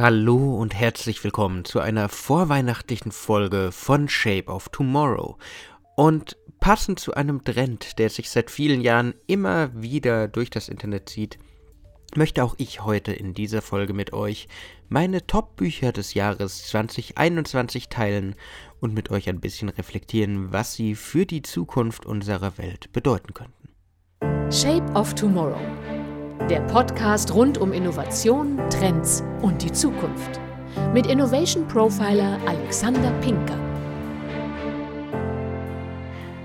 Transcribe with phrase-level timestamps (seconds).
[0.00, 5.36] Hallo und herzlich willkommen zu einer vorweihnachtlichen Folge von Shape of Tomorrow.
[5.94, 11.10] Und passend zu einem Trend, der sich seit vielen Jahren immer wieder durch das Internet
[11.10, 11.38] zieht,
[12.16, 14.48] möchte auch ich heute in dieser Folge mit euch
[14.88, 18.36] meine Top-Bücher des Jahres 2021 teilen
[18.80, 23.68] und mit euch ein bisschen reflektieren, was sie für die Zukunft unserer Welt bedeuten könnten.
[24.50, 25.60] Shape of Tomorrow
[26.48, 30.40] der Podcast rund um Innovation, Trends und die Zukunft.
[30.94, 33.58] Mit Innovation Profiler Alexander Pinker.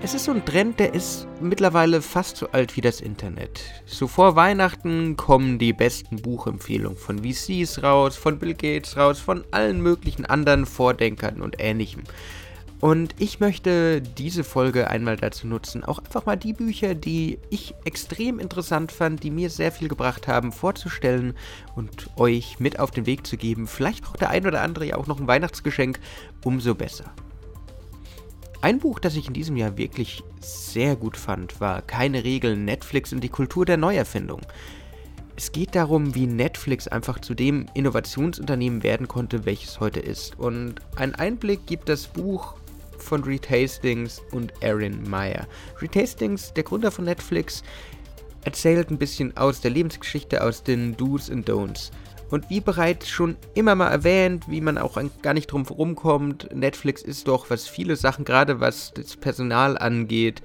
[0.03, 3.61] Es ist so ein Trend, der ist mittlerweile fast so alt wie das Internet.
[3.85, 9.43] So vor Weihnachten kommen die besten Buchempfehlungen von VCs raus, von Bill Gates raus, von
[9.49, 12.03] allen möglichen anderen Vordenkern und ähnlichem.
[12.81, 17.73] Und ich möchte diese Folge einmal dazu nutzen, auch einfach mal die Bücher, die ich
[17.85, 21.33] extrem interessant fand, die mir sehr viel gebracht haben, vorzustellen
[21.75, 23.67] und euch mit auf den Weg zu geben.
[23.67, 25.99] Vielleicht auch der ein oder andere ja auch noch ein Weihnachtsgeschenk,
[26.43, 27.13] umso besser.
[28.61, 33.13] Ein Buch, das ich in diesem Jahr wirklich sehr gut fand, war Keine Regeln, Netflix
[33.13, 34.41] und die Kultur der Neuerfindung.
[35.37, 40.39] Es geht darum, wie Netflix einfach zu dem Innovationsunternehmen werden konnte, welches heute ist.
[40.39, 42.55] Und einen Einblick gibt das Buch
[43.05, 45.47] von Reed Hastings und Erin Meyer.
[45.81, 47.63] Reed Hastings, der Gründer von Netflix,
[48.43, 51.91] erzählt ein bisschen aus der Lebensgeschichte, aus den Do's und Don'ts.
[52.31, 57.01] Und wie bereits schon immer mal erwähnt, wie man auch gar nicht drum rumkommt, Netflix
[57.01, 60.41] ist doch, was viele Sachen, gerade was das Personal angeht,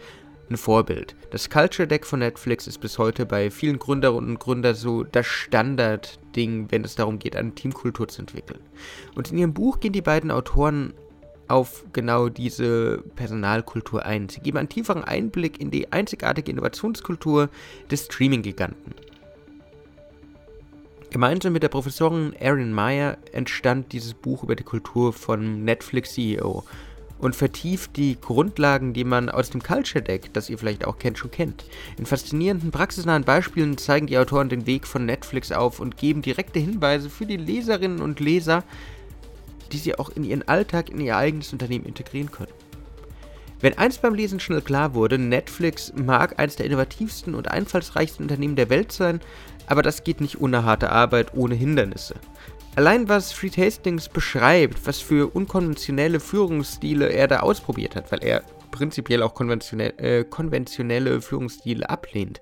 [0.50, 1.14] ein Vorbild.
[1.30, 5.26] Das Culture Deck von Netflix ist bis heute bei vielen Gründerinnen und Gründern so das
[5.26, 8.60] Standardding, wenn es darum geht, eine Teamkultur zu entwickeln.
[9.14, 10.92] Und in ihrem Buch gehen die beiden Autoren
[11.50, 14.28] auf genau diese Personalkultur ein.
[14.28, 17.48] Sie geben einen tieferen Einblick in die einzigartige Innovationskultur
[17.90, 18.94] des Streaming-Giganten.
[21.10, 26.62] Gemeinsam mit der Professorin Erin Meyer entstand dieses Buch über die Kultur von Netflix CEO
[27.18, 31.18] und vertieft die Grundlagen, die man aus dem Culture Deck, das ihr vielleicht auch kennt,
[31.18, 31.64] schon kennt.
[31.98, 36.60] In faszinierenden, praxisnahen Beispielen zeigen die Autoren den Weg von Netflix auf und geben direkte
[36.60, 38.64] Hinweise für die Leserinnen und Leser,
[39.72, 42.52] die sie auch in ihren Alltag, in ihr eigenes Unternehmen integrieren können.
[43.60, 48.56] Wenn eins beim Lesen schnell klar wurde, Netflix mag eines der innovativsten und einfallsreichsten Unternehmen
[48.56, 49.20] der Welt sein,
[49.66, 52.14] aber das geht nicht ohne harte Arbeit, ohne Hindernisse.
[52.76, 58.42] Allein was Fried Hastings beschreibt, was für unkonventionelle Führungsstile er da ausprobiert hat, weil er
[58.70, 62.40] prinzipiell auch konventionell, äh, konventionelle Führungsstile ablehnt,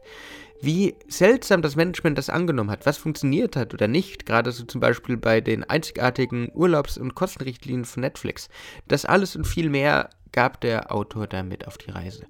[0.61, 4.81] wie seltsam das Management das angenommen hat, was funktioniert hat oder nicht, gerade so zum
[4.81, 8.49] Beispiel bei den einzigartigen Urlaubs- und Kostenrichtlinien von Netflix.
[8.89, 12.27] Das alles und viel mehr gab der Autor damit auf die Reise.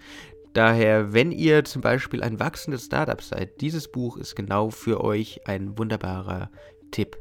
[0.52, 5.46] Daher, wenn ihr zum Beispiel ein wachsendes Startup seid, dieses Buch ist genau für euch
[5.46, 6.50] ein wunderbarer
[6.90, 7.18] Tipp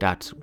[0.00, 0.36] dazu.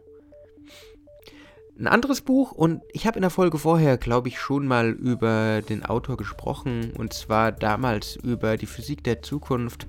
[1.79, 5.63] Ein anderes Buch, und ich habe in der Folge vorher, glaube ich, schon mal über
[5.63, 9.87] den Autor gesprochen, und zwar damals über die Physik der Zukunft.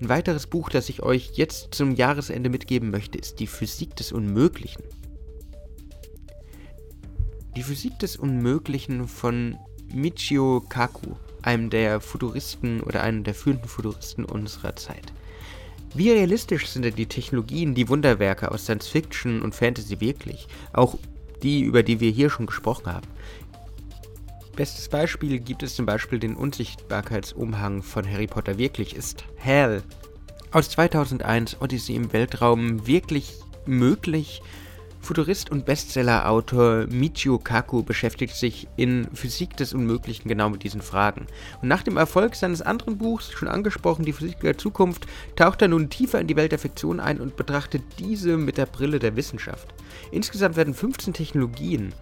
[0.00, 4.12] Ein weiteres Buch, das ich euch jetzt zum Jahresende mitgeben möchte, ist Die Physik des
[4.12, 4.84] Unmöglichen.
[7.56, 9.58] Die Physik des Unmöglichen von
[9.92, 15.12] Michio Kaku, einem der Futuristen oder einem der führenden Futuristen unserer Zeit.
[15.94, 20.48] Wie realistisch sind denn die Technologien, die Wunderwerke aus Science Fiction und Fantasy wirklich?
[20.72, 20.98] Auch
[21.44, 23.06] die, über die wir hier schon gesprochen haben.
[24.56, 28.96] Bestes Beispiel gibt es zum Beispiel den Unsichtbarkeitsumhang von Harry Potter wirklich.
[28.96, 29.82] Ist Hell
[30.50, 33.34] aus 2001 Odyssey im Weltraum wirklich
[33.66, 34.42] möglich?
[35.04, 41.26] Futurist und Bestseller-Autor Michio Kaku beschäftigt sich in Physik des Unmöglichen genau mit diesen Fragen.
[41.60, 45.06] Und nach dem Erfolg seines anderen Buchs, schon angesprochen, Die Physik der Zukunft,
[45.36, 48.64] taucht er nun tiefer in die Welt der Fiktion ein und betrachtet diese mit der
[48.64, 49.68] Brille der Wissenschaft.
[50.10, 51.92] Insgesamt werden 15 Technologien,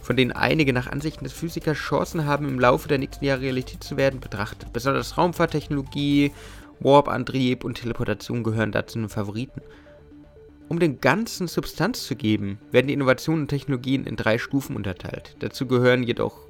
[0.00, 3.82] von denen einige nach Ansichten des Physikers Chancen haben, im Laufe der nächsten Jahre Realität
[3.82, 4.72] zu werden, betrachtet.
[4.72, 6.30] Besonders Raumfahrttechnologie,
[6.78, 9.62] Warp-Antrieb und Teleportation gehören dazu den Favoriten.
[10.72, 15.36] Um den ganzen Substanz zu geben, werden die Innovationen und Technologien in drei Stufen unterteilt.
[15.40, 16.48] Dazu gehören jedoch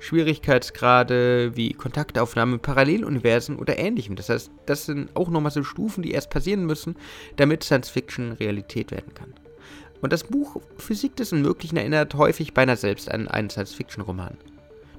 [0.00, 4.16] Schwierigkeitsgrade wie Kontaktaufnahme Paralleluniversen oder ähnlichem.
[4.16, 6.96] Das heißt, das sind auch nochmal so Stufen, die erst passieren müssen,
[7.36, 9.34] damit Science Fiction Realität werden kann.
[10.00, 14.36] Und das Buch Physik des Unmöglichen erinnert häufig beinahe selbst an einen Science-Fiction-Roman.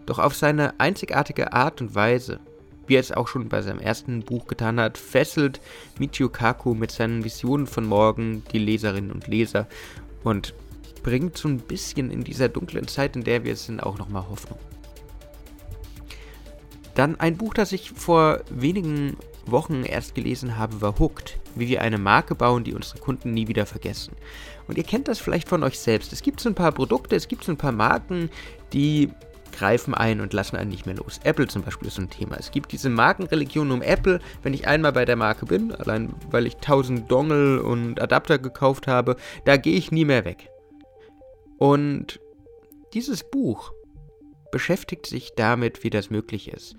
[0.05, 2.39] Doch auf seine einzigartige Art und Weise
[2.87, 5.61] wie er es auch schon bei seinem ersten Buch getan hat, fesselt
[5.99, 9.67] Michio Kaku mit seinen Visionen von morgen die Leserinnen und Leser
[10.23, 10.53] und
[11.03, 14.59] bringt so ein bisschen in dieser dunklen Zeit, in der wir sind, auch nochmal Hoffnung.
[16.95, 21.81] Dann ein Buch, das ich vor wenigen Wochen erst gelesen habe, war Hooked, wie wir
[21.81, 24.15] eine Marke bauen, die unsere Kunden nie wieder vergessen.
[24.67, 26.11] Und ihr kennt das vielleicht von euch selbst.
[26.11, 28.29] Es gibt so ein paar Produkte, es gibt so ein paar Marken,
[28.73, 29.09] die
[29.51, 31.19] greifen ein und lassen einen nicht mehr los.
[31.23, 32.37] Apple zum Beispiel ist so ein Thema.
[32.37, 34.19] Es gibt diese Markenreligion um Apple.
[34.43, 38.87] Wenn ich einmal bei der Marke bin, allein weil ich 1000 Dongle und Adapter gekauft
[38.87, 39.15] habe,
[39.45, 40.49] da gehe ich nie mehr weg.
[41.57, 42.19] Und
[42.93, 43.71] dieses Buch
[44.51, 46.75] beschäftigt sich damit, wie das möglich ist.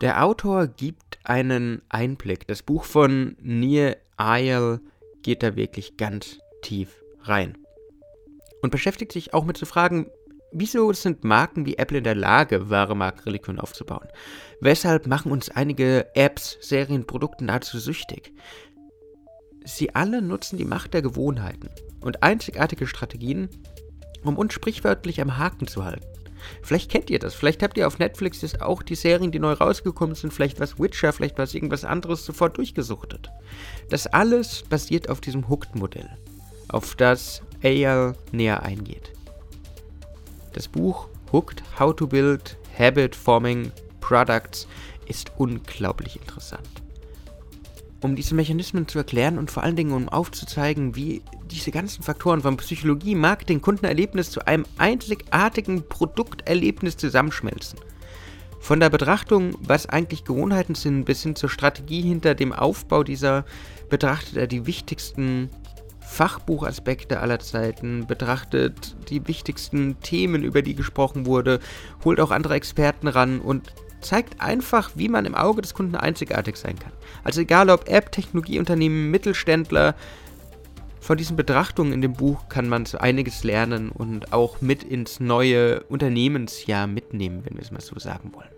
[0.00, 2.46] Der Autor gibt einen Einblick.
[2.46, 4.80] Das Buch von Nir Eyal
[5.22, 7.58] geht da wirklich ganz tief rein.
[8.62, 10.06] Und beschäftigt sich auch mit so Fragen,
[10.52, 14.08] wieso sind Marken wie Apple in der Lage, wahre Markenreligion aufzubauen?
[14.60, 18.32] Weshalb machen uns einige Apps, Serien, Produkte nahezu süchtig?
[19.64, 21.68] Sie alle nutzen die Macht der Gewohnheiten
[22.00, 23.48] und einzigartige Strategien,
[24.24, 26.06] um uns sprichwörtlich am Haken zu halten.
[26.62, 27.34] Vielleicht kennt ihr das.
[27.34, 30.32] Vielleicht habt ihr auf Netflix jetzt auch die Serien, die neu rausgekommen sind.
[30.32, 33.30] Vielleicht was Witcher, vielleicht was irgendwas anderes sofort durchgesuchtet.
[33.90, 36.08] Das alles basiert auf diesem Hooked-Modell,
[36.68, 39.12] auf das AL näher eingeht.
[40.58, 43.70] Das Buch Hooked How to Build Habit Forming
[44.00, 44.66] Products
[45.06, 46.68] ist unglaublich interessant
[48.00, 52.42] um diese Mechanismen zu erklären und vor allen Dingen um aufzuzeigen, wie diese ganzen Faktoren
[52.42, 57.78] von Psychologie, Marketing, Kundenerlebnis zu einem einzigartigen Produkterlebnis zusammenschmelzen.
[58.60, 63.44] Von der Betrachtung, was eigentlich Gewohnheiten sind, bis hin zur Strategie hinter dem Aufbau dieser
[63.88, 65.50] betrachtet er die wichtigsten
[66.18, 71.60] Fachbuchaspekte aller Zeiten, betrachtet die wichtigsten Themen, über die gesprochen wurde,
[72.04, 76.56] holt auch andere Experten ran und zeigt einfach, wie man im Auge des Kunden einzigartig
[76.56, 76.90] sein kann.
[77.22, 79.94] Also egal ob App, Technologieunternehmen, Mittelständler,
[80.98, 85.20] von diesen Betrachtungen in dem Buch kann man so einiges lernen und auch mit ins
[85.20, 88.50] neue Unternehmensjahr mitnehmen, wenn wir es mal so sagen wollen.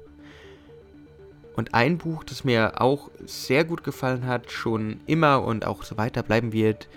[1.57, 5.99] Und ein Buch, das mir auch sehr gut gefallen hat, schon immer und auch so
[5.99, 6.89] weiter bleiben wird,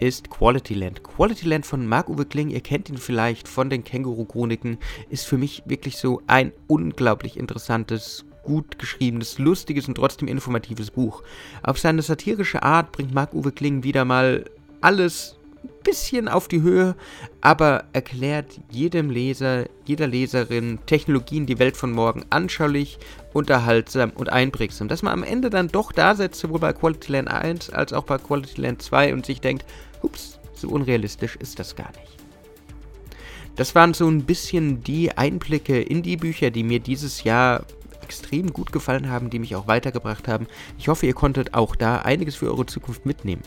[0.00, 1.02] ist Quality Land.
[1.02, 5.62] Quality Land von Marc-Uwe Kling, ihr kennt ihn vielleicht von den Känguru-Chroniken, ist für mich
[5.66, 11.22] wirklich so ein unglaublich interessantes, gut geschriebenes, lustiges und trotzdem informatives Buch.
[11.62, 14.44] Auf seine satirische Art bringt Marc-Uwe Kling wieder mal
[14.80, 15.36] alles
[15.82, 16.94] bisschen auf die Höhe,
[17.40, 22.98] aber erklärt jedem Leser, jeder Leserin Technologien, die Welt von morgen anschaulich,
[23.32, 24.88] unterhaltsam und einprägsam.
[24.88, 28.04] Dass man am Ende dann doch da sitzt, sowohl bei Quality Land 1 als auch
[28.04, 29.64] bei Quality Land 2 und sich denkt,
[30.02, 32.16] ups, so unrealistisch ist das gar nicht.
[33.56, 37.64] Das waren so ein bisschen die Einblicke in die Bücher, die mir dieses Jahr
[38.02, 40.46] extrem gut gefallen haben, die mich auch weitergebracht haben.
[40.78, 43.42] Ich hoffe, ihr konntet auch da einiges für eure Zukunft mitnehmen.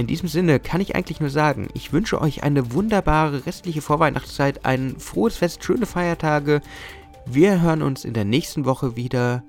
[0.00, 4.64] In diesem Sinne kann ich eigentlich nur sagen, ich wünsche euch eine wunderbare restliche Vorweihnachtszeit,
[4.64, 6.62] ein frohes Fest, schöne Feiertage.
[7.26, 9.42] Wir hören uns in der nächsten Woche wieder.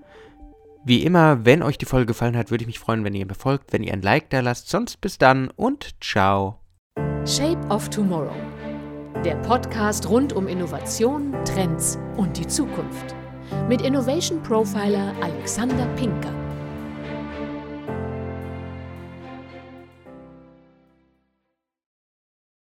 [0.83, 3.33] Wie immer, wenn euch die Folge gefallen hat, würde ich mich freuen, wenn ihr mir
[3.33, 4.68] folgt, wenn ihr ein Like da lasst.
[4.68, 6.59] Sonst bis dann und ciao.
[7.25, 8.36] Shape of Tomorrow.
[9.24, 13.15] Der Podcast rund um Innovation, Trends und die Zukunft.
[13.69, 16.40] Mit Innovation Profiler Alexander Pinker.